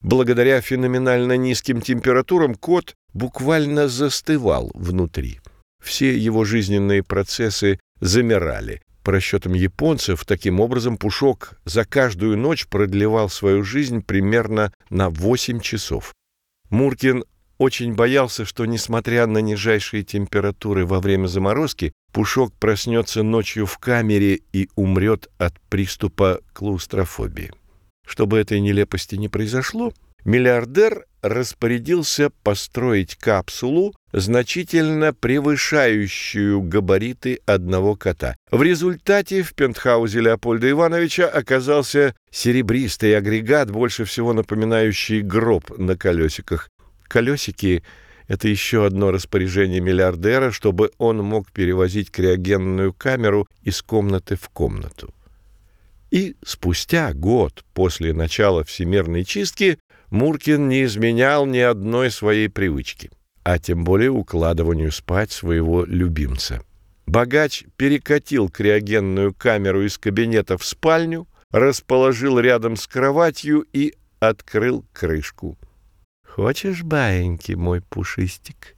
Благодаря 0.00 0.60
феноменально 0.60 1.36
низким 1.36 1.80
температурам 1.80 2.54
кот 2.54 2.94
буквально 3.12 3.88
застывал 3.88 4.70
внутри. 4.74 5.40
Все 5.82 6.16
его 6.16 6.44
жизненные 6.44 7.02
процессы 7.02 7.80
замирали. 8.00 8.80
По 9.02 9.12
расчетам 9.12 9.54
японцев, 9.54 10.24
таким 10.24 10.60
образом 10.60 10.98
Пушок 10.98 11.54
за 11.64 11.84
каждую 11.84 12.36
ночь 12.36 12.66
продлевал 12.66 13.28
свою 13.28 13.64
жизнь 13.64 14.02
примерно 14.02 14.72
на 14.90 15.08
8 15.08 15.60
часов. 15.60 16.14
Муркин 16.70 17.24
очень 17.56 17.94
боялся, 17.94 18.44
что, 18.44 18.66
несмотря 18.66 19.26
на 19.26 19.38
нижайшие 19.38 20.04
температуры 20.04 20.86
во 20.86 21.00
время 21.00 21.26
заморозки, 21.26 21.92
Пушок 22.12 22.52
проснется 22.54 23.22
ночью 23.22 23.66
в 23.66 23.78
камере 23.78 24.40
и 24.52 24.68
умрет 24.76 25.28
от 25.38 25.58
приступа 25.68 26.40
клаустрофобии. 26.52 27.50
Чтобы 28.08 28.38
этой 28.38 28.58
нелепости 28.60 29.16
не 29.16 29.28
произошло, 29.28 29.92
миллиардер 30.24 31.04
распорядился 31.20 32.30
построить 32.42 33.16
капсулу, 33.16 33.94
значительно 34.12 35.12
превышающую 35.12 36.62
габариты 36.62 37.40
одного 37.44 37.96
кота. 37.96 38.34
В 38.50 38.62
результате 38.62 39.42
в 39.42 39.52
пентхаузе 39.52 40.20
Леопольда 40.20 40.70
Ивановича 40.70 41.28
оказался 41.28 42.14
серебристый 42.30 43.14
агрегат, 43.14 43.70
больше 43.70 44.06
всего 44.06 44.32
напоминающий 44.32 45.20
гроб 45.20 45.76
на 45.76 45.94
колесиках. 45.94 46.70
Колесики— 47.08 47.82
это 48.26 48.48
еще 48.48 48.86
одно 48.86 49.10
распоряжение 49.10 49.80
миллиардера, 49.80 50.50
чтобы 50.50 50.92
он 50.96 51.18
мог 51.18 51.52
перевозить 51.52 52.10
криогенную 52.10 52.94
камеру 52.94 53.46
из 53.62 53.82
комнаты 53.82 54.36
в 54.36 54.48
комнату. 54.48 55.12
И 56.10 56.36
спустя 56.44 57.12
год 57.12 57.64
после 57.74 58.12
начала 58.12 58.64
всемирной 58.64 59.24
чистки 59.24 59.78
Муркин 60.10 60.68
не 60.68 60.84
изменял 60.84 61.44
ни 61.44 61.58
одной 61.58 62.10
своей 62.10 62.48
привычки, 62.48 63.10
а 63.42 63.58
тем 63.58 63.84
более 63.84 64.10
укладыванию 64.10 64.90
спать 64.90 65.30
своего 65.30 65.84
любимца. 65.84 66.62
Богач 67.06 67.64
перекатил 67.76 68.48
криогенную 68.48 69.34
камеру 69.34 69.84
из 69.84 69.98
кабинета 69.98 70.56
в 70.56 70.64
спальню, 70.64 71.26
расположил 71.50 72.38
рядом 72.38 72.76
с 72.76 72.86
кроватью 72.86 73.66
и 73.72 73.94
открыл 74.20 74.84
крышку. 74.92 75.58
«Хочешь 76.26 76.82
баиньки, 76.82 77.52
мой 77.52 77.80
пушистик?» 77.80 78.76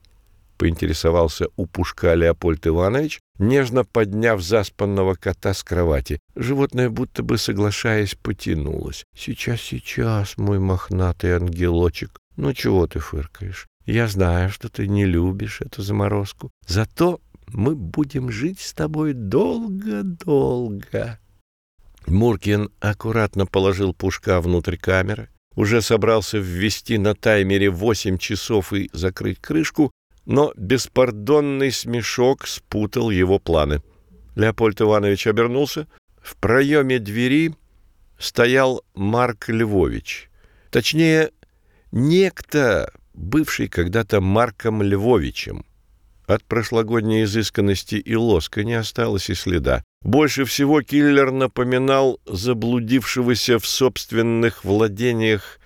поинтересовался 0.61 1.47
у 1.55 1.65
Пушка 1.65 2.13
Леопольд 2.13 2.67
Иванович, 2.67 3.19
нежно 3.39 3.83
подняв 3.83 4.41
заспанного 4.43 5.15
кота 5.15 5.55
с 5.55 5.63
кровати. 5.63 6.19
Животное, 6.35 6.91
будто 6.91 7.23
бы 7.23 7.39
соглашаясь, 7.39 8.13
потянулось. 8.13 9.03
«Сейчас, 9.17 9.59
сейчас, 9.59 10.37
мой 10.37 10.59
мохнатый 10.59 11.31
ангелочек. 11.31 12.19
Ну 12.37 12.53
чего 12.53 12.85
ты 12.85 12.99
фыркаешь? 12.99 13.65
Я 13.87 14.07
знаю, 14.07 14.51
что 14.51 14.69
ты 14.69 14.87
не 14.87 15.05
любишь 15.05 15.61
эту 15.61 15.81
заморозку. 15.81 16.51
Зато 16.67 17.19
мы 17.47 17.75
будем 17.75 18.29
жить 18.29 18.59
с 18.59 18.73
тобой 18.73 19.13
долго-долго». 19.13 20.69
Муркин 22.05 22.69
аккуратно 22.79 23.47
положил 23.47 23.95
Пушка 23.95 24.39
внутрь 24.39 24.77
камеры, 24.77 25.29
уже 25.55 25.81
собрался 25.81 26.37
ввести 26.37 26.99
на 26.99 27.15
таймере 27.15 27.71
восемь 27.71 28.19
часов 28.19 28.73
и 28.73 28.91
закрыть 28.93 29.39
крышку, 29.39 29.91
но 30.31 30.53
беспардонный 30.55 31.73
смешок 31.73 32.47
спутал 32.47 33.09
его 33.09 33.37
планы. 33.37 33.83
Леопольд 34.35 34.81
Иванович 34.81 35.27
обернулся. 35.27 35.87
В 36.21 36.37
проеме 36.37 36.99
двери 36.99 37.53
стоял 38.17 38.81
Марк 38.95 39.49
Львович. 39.49 40.29
Точнее, 40.69 41.31
некто, 41.91 42.93
бывший 43.13 43.67
когда-то 43.67 44.21
Марком 44.21 44.81
Львовичем. 44.81 45.65
От 46.27 46.45
прошлогодней 46.45 47.23
изысканности 47.23 47.95
и 47.95 48.15
лоска 48.15 48.63
не 48.63 48.75
осталось 48.75 49.29
и 49.29 49.33
следа. 49.33 49.83
Больше 50.01 50.45
всего 50.45 50.81
киллер 50.81 51.31
напоминал 51.31 52.21
заблудившегося 52.25 53.59
в 53.59 53.67
собственных 53.67 54.63
владениях 54.63 55.59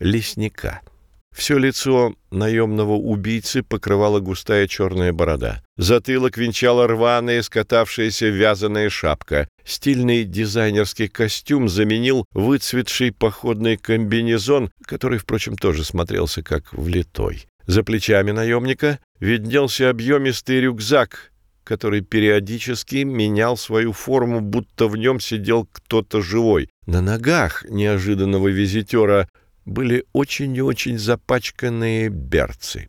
лесника— 0.00 0.80
все 1.34 1.56
лицо 1.56 2.14
наемного 2.30 2.94
убийцы 2.94 3.62
покрывала 3.62 4.20
густая 4.20 4.66
черная 4.66 5.12
борода. 5.12 5.62
Затылок 5.76 6.36
венчала 6.36 6.86
рваная, 6.86 7.42
скатавшаяся 7.42 8.26
вязаная 8.26 8.90
шапка. 8.90 9.48
Стильный 9.64 10.24
дизайнерский 10.24 11.08
костюм 11.08 11.68
заменил 11.68 12.24
выцветший 12.32 13.12
походный 13.12 13.76
комбинезон, 13.76 14.70
который, 14.84 15.18
впрочем, 15.18 15.56
тоже 15.56 15.84
смотрелся 15.84 16.42
как 16.42 16.72
влитой. 16.72 17.46
За 17.66 17.84
плечами 17.84 18.30
наемника 18.30 18.98
виднелся 19.20 19.90
объемистый 19.90 20.60
рюкзак, 20.60 21.32
который 21.64 22.00
периодически 22.00 23.04
менял 23.04 23.58
свою 23.58 23.92
форму, 23.92 24.40
будто 24.40 24.88
в 24.88 24.96
нем 24.96 25.20
сидел 25.20 25.68
кто-то 25.70 26.22
живой. 26.22 26.70
На 26.86 27.02
ногах 27.02 27.64
неожиданного 27.68 28.48
визитера 28.48 29.28
были 29.68 30.04
очень 30.12 30.56
и 30.56 30.62
очень 30.62 30.98
запачканные 30.98 32.08
берцы. 32.08 32.88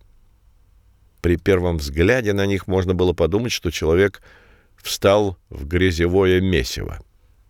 При 1.22 1.36
первом 1.36 1.78
взгляде 1.78 2.34
на 2.34 2.46
них 2.46 2.68
можно 2.68 2.94
было 2.94 3.14
подумать, 3.14 3.52
что 3.52 3.72
человек 3.72 4.22
встал 4.82 5.38
в 5.50 5.68
грязевое 5.68 6.40
месиво. 6.40 7.00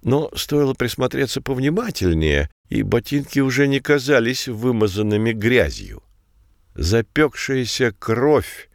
Но 0.02 0.32
стоило 0.36 0.74
присмотреться 0.74 1.42
повнимательнее, 1.42 2.50
и 2.70 2.82
ботинки 2.84 3.39
уже 3.39 3.68
не 3.68 3.80
казались 3.80 4.48
вымазанными 4.48 5.34
грязью. 5.34 6.02
Запекшаяся 6.74 7.94
кровь 7.98 8.70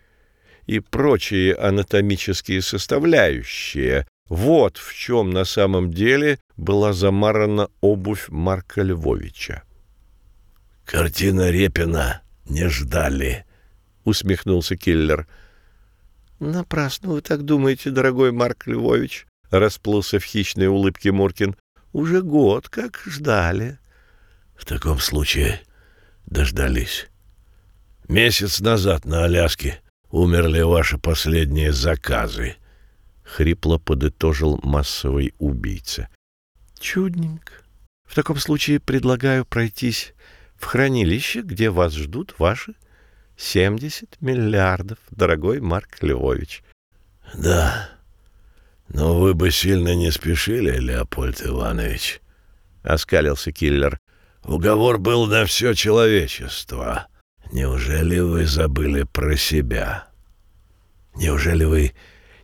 и 0.67 0.81
прочие 0.81 1.55
анатомические 1.55 2.63
составляющие— 2.63 4.07
вот 4.29 4.79
в 4.79 4.95
чем 4.95 5.31
на 5.31 5.45
самом 5.45 5.93
деле 5.93 6.39
была 6.57 6.95
замарана 6.95 7.69
обувь 7.83 8.29
Марка 8.31 8.81
Львовича. 8.81 9.65
«Картина 10.85 11.51
Репина 11.51 12.23
не 12.45 12.69
ждали»,— 12.69 13.45
усмехнулся 14.05 14.77
киллер. 14.77 15.27
«Напрасно 16.41 17.11
вы 17.11 17.21
так 17.23 17.45
думаете, 17.45 17.91
дорогой 17.91 18.33
Марк 18.33 18.67
Львович»,— 18.67 19.27
расплылся 19.51 20.19
в 20.19 20.25
хищной 20.25 20.67
улыбке 20.67 21.11
Муркин. 21.11 21.57
«Уже 21.93 22.23
год 22.23 22.69
как 22.69 23.01
ждали». 23.07 23.79
«В 24.57 24.67
таком 24.67 24.99
случае 24.99 25.61
дождались. 26.27 27.09
Месяц 28.09 28.61
назад 28.61 29.05
на 29.05 29.25
Аляске 29.25 29.81
умерли 30.11 30.61
ваши 30.61 30.99
последние 30.99 31.73
заказы»,— 31.73 32.57
хрипло 33.25 33.79
подытожил 33.79 34.61
массовый 34.63 35.35
убийца. 35.39 36.09
«Чудненько. 36.79 37.55
В 38.05 38.15
таком 38.15 38.37
случае 38.37 38.81
предлагаю 38.81 39.47
пройтись 39.47 40.14
в 40.65 40.67
хранилище, 40.67 41.43
где 41.43 41.69
вас 41.69 41.95
ждут 41.95 42.37
ваши 42.39 42.75
70 43.37 44.23
миллиардов, 44.23 44.97
дорогой 45.11 45.61
Марк 45.61 45.99
Львович.— 46.01 46.63
Да, 47.35 47.91
но 48.89 49.21
вы 49.21 49.35
бы 49.35 49.51
сильно 49.51 49.95
не 49.95 50.11
спешили, 50.11 50.79
Леопольд 50.79 51.43
Иванович,— 51.47 52.23
оскалился 52.83 53.53
киллер.— 53.53 53.99
Уговор 54.45 54.99
был 54.99 55.27
на 55.27 55.45
все 55.45 55.75
человечество. 55.75 57.09
Неужели 57.53 58.21
вы 58.21 58.47
забыли 58.47 59.03
про 59.03 59.37
себя? 59.37 60.09
Неужели 61.15 61.65
вы 61.65 61.93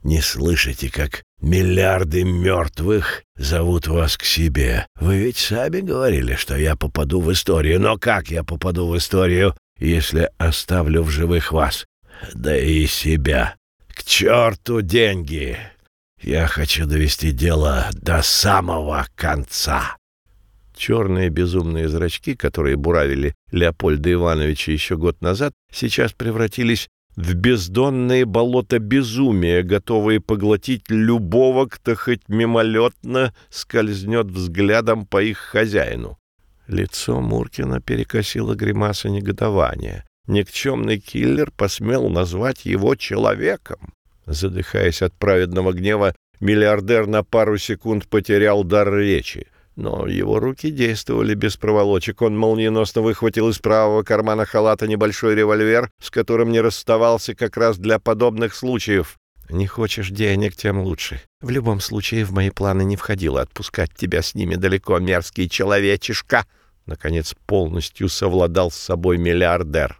не 0.02 0.20
слышите, 0.20 0.90
как 0.90 1.22
Миллиарды 1.40 2.22
мертвых 2.22 3.24
зовут 3.34 3.86
вас 3.86 4.18
к 4.18 4.24
себе. 4.24 4.86
Вы 5.00 5.20
ведь 5.20 5.38
сами 5.38 5.80
говорили, 5.80 6.34
что 6.34 6.54
я 6.54 6.76
попаду 6.76 7.22
в 7.22 7.32
историю. 7.32 7.80
Но 7.80 7.96
как 7.96 8.30
я 8.30 8.44
попаду 8.44 8.86
в 8.86 8.96
историю, 8.98 9.54
если 9.78 10.30
оставлю 10.36 11.02
в 11.02 11.08
живых 11.08 11.52
вас? 11.52 11.86
Да 12.34 12.54
и 12.54 12.86
себя. 12.86 13.56
К 13.88 14.04
черту 14.04 14.82
деньги! 14.82 15.56
Я 16.20 16.46
хочу 16.46 16.84
довести 16.84 17.32
дело 17.32 17.88
до 17.94 18.20
самого 18.20 19.06
конца. 19.14 19.96
Черные 20.76 21.30
безумные 21.30 21.88
зрачки, 21.88 22.34
которые 22.34 22.76
буравили 22.76 23.34
Леопольда 23.50 24.12
Ивановича 24.12 24.72
еще 24.72 24.98
год 24.98 25.22
назад, 25.22 25.52
сейчас 25.72 26.12
превратились 26.12 26.88
в 27.20 27.34
бездонные 27.34 28.24
болота 28.24 28.78
безумия, 28.78 29.62
готовые 29.62 30.20
поглотить 30.20 30.84
любого, 30.88 31.66
кто 31.66 31.94
хоть 31.94 32.28
мимолетно 32.28 33.34
скользнет 33.50 34.26
взглядом 34.26 35.06
по 35.06 35.22
их 35.22 35.38
хозяину. 35.38 36.18
Лицо 36.66 37.20
Муркина 37.20 37.80
перекосило 37.80 38.54
гримаса 38.54 39.08
негодования. 39.08 40.04
Никчемный 40.26 40.98
киллер 40.98 41.50
посмел 41.50 42.08
назвать 42.08 42.64
его 42.64 42.94
человеком. 42.94 43.92
Задыхаясь 44.26 45.02
от 45.02 45.12
праведного 45.14 45.72
гнева, 45.72 46.14
миллиардер 46.40 47.06
на 47.06 47.24
пару 47.24 47.58
секунд 47.58 48.06
потерял 48.06 48.62
дар 48.62 48.94
речи. 48.94 49.48
Но 49.80 50.06
его 50.06 50.38
руки 50.40 50.70
действовали 50.70 51.32
без 51.32 51.56
проволочек. 51.56 52.20
Он 52.20 52.36
молниеносно 52.36 53.00
выхватил 53.00 53.48
из 53.48 53.60
правого 53.60 54.02
кармана 54.02 54.44
халата 54.44 54.86
небольшой 54.86 55.34
револьвер, 55.34 55.90
с 56.02 56.10
которым 56.10 56.52
не 56.52 56.60
расставался 56.60 57.34
как 57.34 57.56
раз 57.56 57.78
для 57.78 57.98
подобных 57.98 58.54
случаев. 58.54 59.16
«Не 59.48 59.66
хочешь 59.66 60.10
денег, 60.10 60.54
тем 60.54 60.80
лучше. 60.80 61.22
В 61.40 61.48
любом 61.48 61.80
случае, 61.80 62.26
в 62.26 62.32
мои 62.32 62.50
планы 62.50 62.84
не 62.84 62.96
входило 62.96 63.40
отпускать 63.40 63.94
тебя 63.94 64.20
с 64.20 64.34
ними 64.34 64.56
далеко, 64.56 64.98
мерзкий 64.98 65.48
человечишка!» 65.48 66.44
Наконец, 66.84 67.34
полностью 67.46 68.10
совладал 68.10 68.70
с 68.70 68.76
собой 68.76 69.16
миллиардер. 69.16 69.98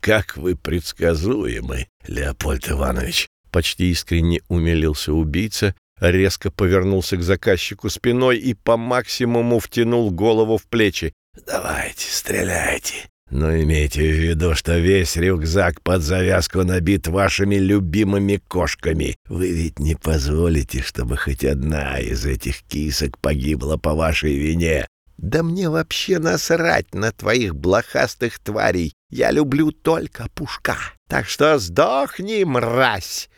«Как 0.00 0.36
вы 0.36 0.56
предсказуемы, 0.56 1.88
Леопольд 2.06 2.70
Иванович!» 2.70 3.28
Почти 3.50 3.90
искренне 3.90 4.42
умилился 4.48 5.14
убийца, 5.14 5.74
резко 6.00 6.50
повернулся 6.50 7.16
к 7.16 7.22
заказчику 7.22 7.90
спиной 7.90 8.38
и 8.38 8.54
по 8.54 8.76
максимуму 8.76 9.58
втянул 9.58 10.10
голову 10.10 10.58
в 10.58 10.64
плечи. 10.64 11.12
«Давайте, 11.46 12.10
стреляйте. 12.10 13.08
Но 13.30 13.56
имейте 13.56 14.00
в 14.00 14.14
виду, 14.14 14.54
что 14.54 14.78
весь 14.78 15.16
рюкзак 15.16 15.82
под 15.82 16.02
завязку 16.02 16.62
набит 16.62 17.08
вашими 17.08 17.56
любимыми 17.56 18.40
кошками. 18.48 19.16
Вы 19.28 19.50
ведь 19.50 19.80
не 19.80 19.96
позволите, 19.96 20.80
чтобы 20.80 21.16
хоть 21.16 21.44
одна 21.44 21.98
из 21.98 22.24
этих 22.24 22.62
кисок 22.62 23.18
погибла 23.18 23.76
по 23.76 23.94
вашей 23.94 24.36
вине. 24.36 24.86
Да 25.18 25.42
мне 25.42 25.68
вообще 25.68 26.18
насрать 26.18 26.94
на 26.94 27.10
твоих 27.10 27.56
блохастых 27.56 28.38
тварей. 28.38 28.92
Я 29.10 29.32
люблю 29.32 29.72
только 29.72 30.28
пушка. 30.34 30.76
Так 31.08 31.28
что 31.28 31.58
сдохни, 31.58 32.44
мразь!» 32.44 33.28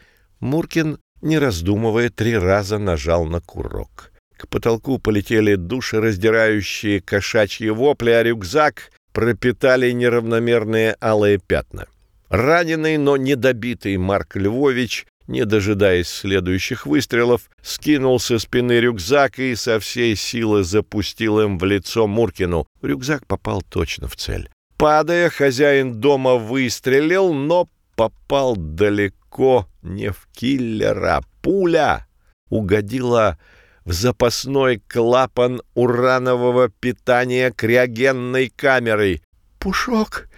Муркин, 0.40 0.98
не 1.20 1.38
раздумывая, 1.38 2.10
три 2.10 2.36
раза 2.36 2.78
нажал 2.78 3.24
на 3.24 3.40
курок. 3.40 4.12
К 4.36 4.46
потолку 4.48 4.98
полетели 4.98 5.56
душераздирающие 5.56 7.00
кошачьи 7.00 7.70
вопли, 7.70 8.10
а 8.10 8.22
рюкзак 8.22 8.92
пропитали 9.12 9.90
неравномерные 9.90 10.96
алые 11.00 11.38
пятна. 11.38 11.86
Раненый, 12.28 12.98
но 12.98 13.16
недобитый 13.16 13.96
Марк 13.96 14.36
Львович, 14.36 15.06
не 15.26 15.44
дожидаясь 15.44 16.08
следующих 16.08 16.86
выстрелов, 16.86 17.50
скинул 17.62 18.20
со 18.20 18.38
спины 18.38 18.80
рюкзак 18.80 19.38
и 19.38 19.54
со 19.54 19.80
всей 19.80 20.14
силы 20.14 20.62
запустил 20.62 21.40
им 21.40 21.58
в 21.58 21.64
лицо 21.64 22.06
Муркину. 22.06 22.66
Рюкзак 22.82 23.26
попал 23.26 23.62
точно 23.62 24.08
в 24.08 24.16
цель. 24.16 24.48
Падая, 24.76 25.30
хозяин 25.30 25.94
дома 26.00 26.36
выстрелил, 26.36 27.34
но 27.34 27.68
попал 27.96 28.56
далеко 28.56 29.67
не 29.82 30.10
в 30.10 30.28
киллера. 30.32 31.22
Пуля 31.42 32.06
угодила 32.48 33.38
в 33.84 33.92
запасной 33.92 34.82
клапан 34.86 35.62
уранового 35.74 36.68
питания 36.68 37.50
криогенной 37.50 38.50
камерой. 38.54 39.22
«Пушок, 39.58 40.28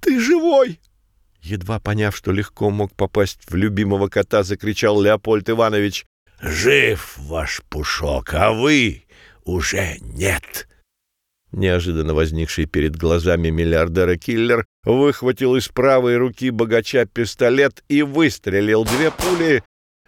ты 0.00 0.20
живой!» 0.20 0.80
Едва 1.40 1.80
поняв, 1.80 2.14
что 2.14 2.32
легко 2.32 2.70
мог 2.70 2.94
попасть 2.94 3.40
в 3.48 3.54
любимого 3.54 4.08
кота, 4.08 4.42
закричал 4.42 5.00
Леопольд 5.00 5.48
Иванович. 5.48 6.04
«Жив 6.40 7.16
ваш 7.18 7.62
Пушок, 7.68 8.34
а 8.34 8.52
вы 8.52 9.04
уже 9.44 9.96
нет!» 10.00 10.68
Неожиданно 11.52 12.14
возникший 12.14 12.66
перед 12.66 12.96
глазами 12.96 13.50
миллиардера 13.50 14.16
киллер 14.16 14.66
выхватил 14.84 15.56
из 15.56 15.68
правой 15.68 16.16
руки 16.16 16.50
богача 16.50 17.06
пистолет 17.06 17.82
и 17.88 18.02
выстрелил. 18.02 18.84
Две 18.84 19.10
пули 19.10 19.64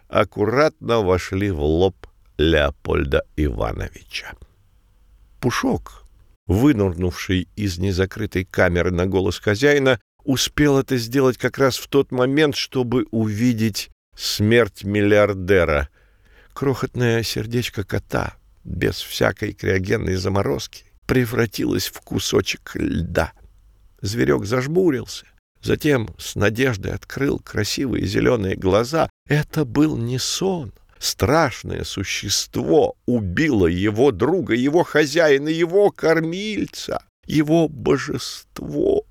аккуратно 0.07 1.01
вошли 1.01 1.51
в 1.51 1.61
лоб 1.61 1.95
Леопольда 2.37 3.25
Ивановича. 3.35 4.33
Пушок, 5.41 6.05
вынурнувший 6.47 7.49
из 7.57 7.77
незакрытой 7.77 8.45
камеры 8.45 8.91
на 8.91 9.05
голос 9.05 9.39
хозяина, 9.39 9.99
успел 10.23 10.79
это 10.79 10.95
сделать 10.97 11.37
как 11.37 11.57
раз 11.57 11.77
в 11.77 11.87
тот 11.87 12.11
момент, 12.11 12.55
чтобы 12.55 13.05
увидеть 13.11 13.89
смерть 14.15 14.85
миллиардера. 14.85 15.89
Крохотное 16.53 17.23
сердечко 17.23 17.83
кота, 17.83 18.35
без 18.63 18.95
всякой 18.95 19.53
криогенной 19.53 20.15
заморозки, 20.15 20.85
превратилось 21.05 21.87
в 21.87 22.01
кусочек 22.01 22.71
льда. 22.75 23.33
Зверек 24.01 24.45
зажмурился, 24.45 25.25
затем 25.61 26.09
с 26.17 26.35
надеждой 26.35 26.93
открыл 26.93 27.39
красивые 27.39 28.05
зеленые 28.05 28.55
глаза. 28.55 29.09
Это 29.27 29.65
был 29.65 29.97
не 29.97 30.19
сон. 30.19 30.73
Страшное 30.99 31.83
существо 31.83 32.95
убило 33.05 33.67
его 33.67 34.11
друга, 34.11 34.55
его 34.55 34.83
хозяина, 34.83 35.49
его 35.49 35.91
кормильца, 35.91 37.03
его 37.25 37.67
божество. 37.67 39.05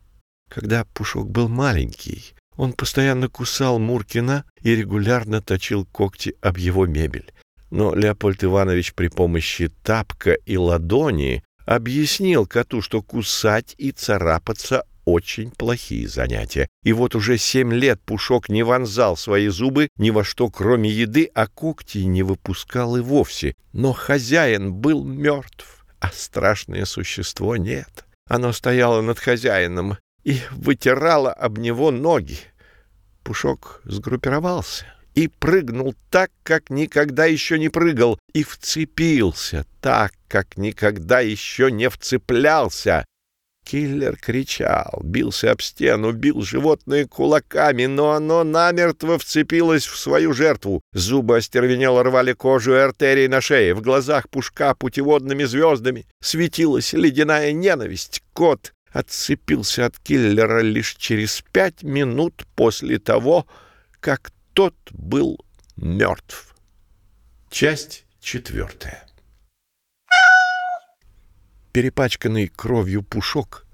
Когда 0.48 0.85
Пушок 0.85 1.31
был 1.31 1.48
маленький, 1.48 2.35
он 2.57 2.72
постоянно 2.72 3.28
кусал 3.28 3.78
Муркина 3.78 4.44
и 4.61 4.74
регулярно 4.74 5.40
точил 5.40 5.87
когти 5.87 6.35
об 6.40 6.59
его 6.59 6.87
мебель. 6.87 7.33
Но 7.70 7.94
Леопольд 7.94 8.44
Иванович 8.44 8.92
при 8.92 9.09
помощи 9.09 9.70
тапка 9.83 10.33
и 10.33 10.59
ладони 10.59 11.42
объяснил 11.66 12.46
коту, 12.46 12.83
что 12.83 13.03
кусать 13.03 13.75
и 13.79 13.90
царапаться 13.90 14.85
очень 15.05 15.51
плохие 15.51 16.09
занятия. 16.09 16.68
И 16.85 16.92
вот 16.92 17.14
уже 17.14 17.38
семь 17.38 17.72
лет 17.72 18.01
Пушок 18.01 18.48
не 18.48 18.62
вонзал 18.62 19.16
свои 19.16 19.48
зубы 19.48 19.88
ни 19.96 20.11
во 20.11 20.25
что, 20.25 20.48
кроме 20.48 20.90
еды, 20.90 21.31
а 21.35 21.46
когти 21.46 21.98
не 21.98 22.22
выпускал 22.22 22.96
и 22.96 23.01
вовсе. 23.01 23.55
Но 23.72 23.92
хозяин 23.92 24.72
был 24.72 25.05
мертв, 25.05 25.85
а 26.01 26.11
страшное 26.12 26.85
существо 26.85 27.57
нет. 27.57 28.05
Оно 28.29 28.53
стояло 28.53 29.01
над 29.01 29.18
хозяином 29.18 29.98
и 30.25 30.38
вытирало 30.53 31.33
об 31.33 31.59
него 31.59 31.90
ноги. 31.90 32.38
Пушок 33.25 33.81
сгруппировался 33.85 34.87
и 35.14 35.29
прыгнул 35.29 35.94
так, 36.11 36.31
как 36.42 36.70
никогда 36.70 37.27
еще 37.27 37.59
не 37.59 37.68
прыгал, 37.68 38.18
и 38.33 38.44
вцепился 38.44 39.66
так, 39.81 40.12
как 40.29 40.57
никогда 40.57 41.20
еще 41.20 41.70
не 41.70 41.88
вцеплялся. 41.90 43.05
Киллер 43.64 44.16
кричал, 44.16 45.01
бился 45.05 45.53
об 45.53 45.62
стену, 45.62 46.12
бил 46.12 46.42
животное 46.42 47.07
кулаками, 47.07 47.87
но 47.87 48.11
оно 48.11 48.42
намертво 48.42 49.18
вцепилось 49.18 49.87
в 49.87 49.96
свою 49.96 50.33
жертву. 50.33 50.81
Зубы 50.92 51.37
остервенело 51.37 52.03
рвали 52.03 52.33
кожу 52.33 52.75
и 52.75 52.79
артерии 52.79 53.29
на 53.29 53.40
шее. 53.40 53.75
В 53.75 53.81
глазах 53.81 54.29
пушка 54.29 54.75
путеводными 54.75 55.44
звездами 55.44 56.07
светилась 56.20 56.92
ледяная 56.92 57.53
ненависть. 57.53 58.22
Кот 58.33 58.72
отцепился 58.90 59.87
от 59.87 59.98
киллера 59.98 60.61
лишь 60.61 60.96
через 60.96 61.42
пять 61.53 61.83
минут 61.83 62.44
после 62.57 62.98
того, 62.98 63.46
как 64.01 64.33
тот 64.54 64.74
был 64.92 65.38
мертв. 65.76 66.54
Часть 67.50 68.04
четвертая 68.20 69.06
перепачканный 71.72 72.48
кровью 72.48 73.02
пушок, 73.02 73.66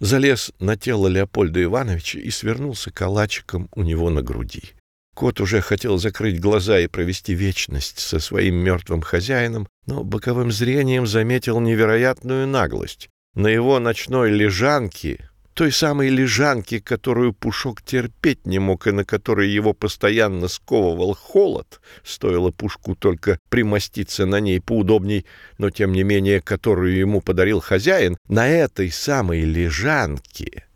залез 0.00 0.52
на 0.60 0.76
тело 0.76 1.08
Леопольда 1.08 1.62
Ивановича 1.62 2.20
и 2.20 2.30
свернулся 2.30 2.90
калачиком 2.90 3.68
у 3.74 3.82
него 3.82 4.10
на 4.10 4.22
груди. 4.22 4.74
Кот 5.14 5.40
уже 5.40 5.60
хотел 5.60 5.98
закрыть 5.98 6.40
глаза 6.40 6.78
и 6.78 6.86
провести 6.86 7.34
вечность 7.34 7.98
со 7.98 8.20
своим 8.20 8.56
мертвым 8.56 9.02
хозяином, 9.02 9.66
но 9.86 10.04
боковым 10.04 10.52
зрением 10.52 11.08
заметил 11.08 11.58
невероятную 11.58 12.46
наглость. 12.46 13.08
На 13.34 13.48
его 13.48 13.80
ночной 13.80 14.30
лежанке 14.30 15.27
той 15.58 15.72
самой 15.72 16.08
лежанки, 16.08 16.78
которую 16.78 17.32
Пушок 17.32 17.82
терпеть 17.82 18.46
не 18.46 18.60
мог 18.60 18.86
и 18.86 18.92
на 18.92 19.04
которой 19.04 19.50
его 19.50 19.72
постоянно 19.72 20.46
сковывал 20.46 21.16
холод, 21.16 21.80
стоило 22.04 22.52
Пушку 22.52 22.94
только 22.94 23.40
примоститься 23.48 24.24
на 24.24 24.38
ней 24.38 24.60
поудобней, 24.60 25.26
но 25.58 25.70
тем 25.70 25.90
не 25.90 26.04
менее, 26.04 26.40
которую 26.40 26.96
ему 26.96 27.20
подарил 27.20 27.58
хозяин, 27.58 28.16
на 28.28 28.46
этой 28.46 28.92
самой 28.92 29.40
лежанке 29.40 30.68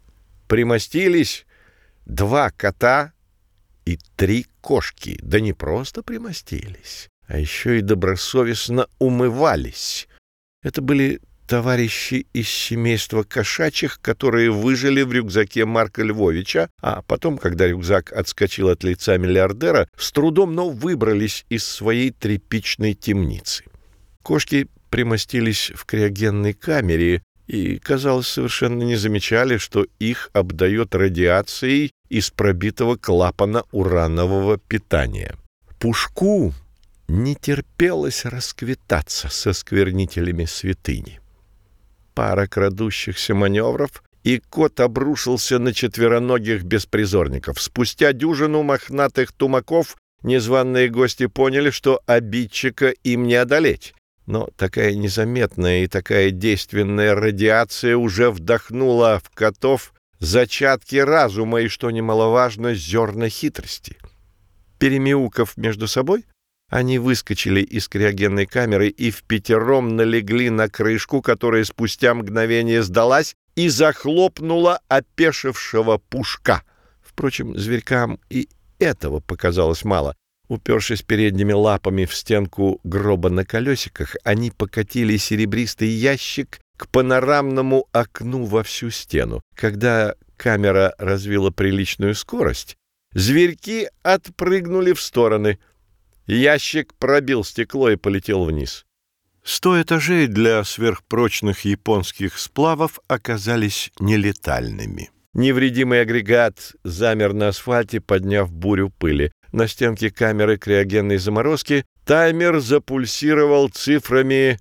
примостились 0.48 1.46
два 2.04 2.50
кота 2.50 3.12
и 3.84 4.00
три 4.16 4.48
кошки. 4.60 5.16
Да 5.22 5.38
не 5.38 5.52
просто 5.52 6.02
примостились, 6.02 7.08
а 7.28 7.38
еще 7.38 7.78
и 7.78 7.82
добросовестно 7.82 8.88
умывались. 8.98 10.08
Это 10.60 10.82
были 10.82 11.20
товарищи 11.52 12.26
из 12.32 12.48
семейства 12.48 13.24
кошачьих, 13.24 14.00
которые 14.00 14.50
выжили 14.50 15.02
в 15.02 15.12
рюкзаке 15.12 15.66
Марка 15.66 16.02
Львовича, 16.02 16.70
а 16.80 17.02
потом, 17.02 17.36
когда 17.36 17.68
рюкзак 17.68 18.10
отскочил 18.10 18.70
от 18.70 18.82
лица 18.84 19.18
миллиардера, 19.18 19.86
с 19.98 20.12
трудом, 20.12 20.54
но 20.54 20.70
выбрались 20.70 21.44
из 21.50 21.66
своей 21.66 22.10
тряпичной 22.10 22.94
темницы. 22.94 23.64
Кошки 24.22 24.68
примостились 24.88 25.72
в 25.74 25.84
криогенной 25.84 26.54
камере 26.54 27.22
и, 27.46 27.76
казалось, 27.76 28.28
совершенно 28.28 28.84
не 28.84 28.96
замечали, 28.96 29.58
что 29.58 29.86
их 29.98 30.30
обдает 30.32 30.94
радиацией 30.94 31.92
из 32.08 32.30
пробитого 32.30 32.96
клапана 32.96 33.64
уранового 33.72 34.56
питания. 34.56 35.36
Пушку 35.78 36.54
не 37.08 37.34
терпелось 37.34 38.24
расквитаться 38.24 39.28
со 39.28 39.52
сквернителями 39.52 40.46
святыни 40.46 41.18
пара 42.14 42.46
крадущихся 42.46 43.34
маневров, 43.34 44.02
и 44.22 44.38
кот 44.38 44.80
обрушился 44.80 45.58
на 45.58 45.72
четвероногих 45.72 46.62
беспризорников. 46.62 47.60
Спустя 47.60 48.12
дюжину 48.12 48.62
мохнатых 48.62 49.32
тумаков 49.32 49.96
незваные 50.22 50.88
гости 50.88 51.26
поняли, 51.26 51.70
что 51.70 52.00
обидчика 52.06 52.90
им 52.90 53.24
не 53.26 53.34
одолеть. 53.34 53.94
Но 54.26 54.48
такая 54.56 54.94
незаметная 54.94 55.84
и 55.84 55.88
такая 55.88 56.30
действенная 56.30 57.14
радиация 57.14 57.96
уже 57.96 58.30
вдохнула 58.30 59.20
в 59.22 59.30
котов 59.30 59.92
зачатки 60.20 60.96
разума 60.96 61.60
и, 61.62 61.68
что 61.68 61.90
немаловажно, 61.90 62.74
зерна 62.74 63.28
хитрости. 63.28 63.96
Перемяуков 64.78 65.56
между 65.56 65.88
собой, 65.88 66.24
они 66.72 66.98
выскочили 66.98 67.60
из 67.60 67.86
криогенной 67.86 68.46
камеры 68.46 68.88
и 68.88 69.10
в 69.10 69.24
пятером 69.24 69.94
налегли 69.94 70.48
на 70.48 70.70
крышку, 70.70 71.20
которая 71.20 71.64
спустя 71.64 72.14
мгновение 72.14 72.82
сдалась 72.82 73.36
и 73.54 73.68
захлопнула 73.68 74.80
опешившего 74.88 75.98
пушка. 75.98 76.62
Впрочем, 77.02 77.58
зверькам 77.58 78.18
и 78.30 78.48
этого 78.78 79.20
показалось 79.20 79.84
мало. 79.84 80.16
Упершись 80.48 81.02
передними 81.02 81.52
лапами 81.52 82.06
в 82.06 82.14
стенку 82.14 82.80
гроба 82.84 83.28
на 83.28 83.44
колесиках, 83.44 84.16
они 84.24 84.50
покатили 84.50 85.18
серебристый 85.18 85.88
ящик 85.88 86.58
к 86.78 86.88
панорамному 86.88 87.86
окну 87.92 88.44
во 88.44 88.62
всю 88.62 88.88
стену. 88.88 89.42
Когда 89.54 90.14
камера 90.38 90.94
развила 90.96 91.50
приличную 91.50 92.14
скорость, 92.14 92.76
зверьки 93.12 93.90
отпрыгнули 94.02 94.94
в 94.94 95.02
стороны— 95.02 95.58
Ящик 96.26 96.94
пробил 96.94 97.44
стекло 97.44 97.90
и 97.90 97.96
полетел 97.96 98.44
вниз. 98.44 98.84
Сто 99.44 99.80
этажей 99.80 100.28
для 100.28 100.62
сверхпрочных 100.62 101.64
японских 101.64 102.38
сплавов 102.38 103.00
оказались 103.08 103.90
нелетальными. 103.98 105.10
Невредимый 105.34 106.02
агрегат 106.02 106.74
замер 106.84 107.32
на 107.32 107.48
асфальте, 107.48 108.00
подняв 108.00 108.52
бурю 108.52 108.90
пыли. 108.90 109.32
На 109.50 109.66
стенке 109.66 110.10
камеры 110.10 110.58
криогенной 110.58 111.16
заморозки 111.16 111.84
таймер 112.04 112.60
запульсировал 112.60 113.68
цифрами 113.68 114.58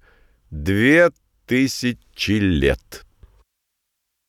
«две 0.49 1.11
тысячи 1.45 2.31
лет». 2.31 3.05